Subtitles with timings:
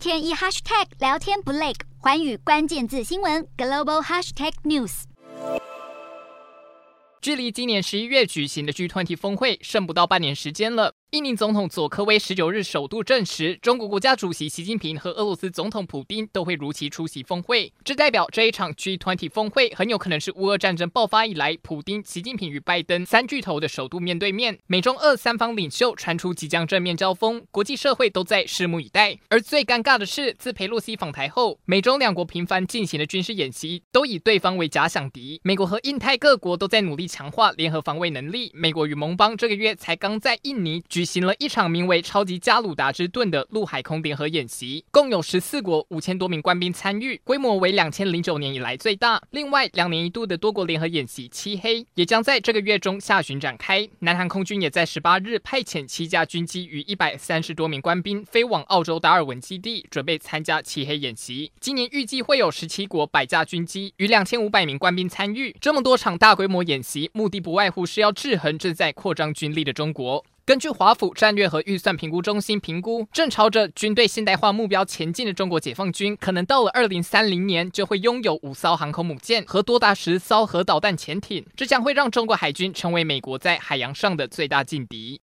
[0.00, 5.02] 天一 hashtag 聊天不累，环宇关键字新闻 global hashtag news。
[7.20, 10.94] 距离今年十一月举行的 G20 峰会剩不到半年时间了。
[11.10, 17.72] 印尼总统佐科威十九日首度证实，中国国家主席习近平和俄罗斯总统普丁都会如期出席峰会。
[17.82, 24.60] 这代表这一场 G20 峰会很有可能是乌俄战争爆发以来，普丁、习近平与拜登三巨头的首度面对面。
[24.68, 29.18] 美中俄三方领袖传出即将正面交锋，国际社会都在拭目以待。
[29.30, 35.40] 而最尴尬的是，自佩洛西访台后，美中两国频繁进行的军事演习都以对方为假想敌。
[35.42, 38.52] 美国和印太各国都在努力强化联合防卫能力。
[38.54, 49.18] 美国与盟邦这个月才刚在印尼举举行了一场名为“超级加鲁达之盾”的陆海空联合演习，共有十四国五千多名官兵参与，规模为两千零九年以来最大。
[49.30, 53.88] 另外，两年一度的多国联合演习“漆黑”也将在这个月中下旬展开。
[54.00, 61.50] 南韩空军也在十八日派遣七架军机与一百三十多名官兵飞往澳洲达尔文基地，准备参加“漆黑”演习。
[61.58, 65.56] 今年预计会有十七国百架军机与两千五百名官兵参与。
[65.58, 70.22] 这么多场大规模演习，目的不外乎是要制衡正在扩张军力的中国。
[70.50, 85.16] 根据华府战略和预算评估中心评估，正朝着军队现代化目标前进的中国解放军，可能到了二零三零年就会拥有五艘航空母舰和多达十艘核导弹潜艇，这将会让中国海军成为美国在海洋上的最大劲敌。